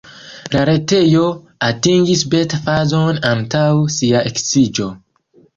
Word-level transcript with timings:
La 0.53 0.61
retejo 0.69 1.27
atingis 1.67 2.25
beta-fazon 2.33 3.21
antaŭ 3.33 3.67
sia 3.99 4.25
eksiĝo. 4.31 4.93